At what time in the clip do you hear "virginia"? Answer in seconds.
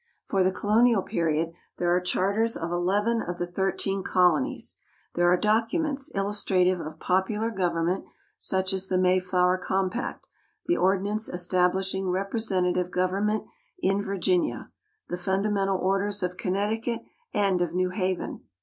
14.01-14.71